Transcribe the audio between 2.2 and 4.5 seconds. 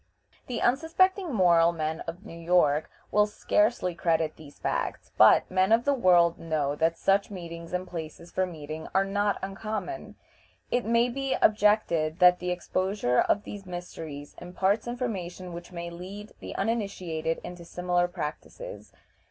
New York will scarcely credit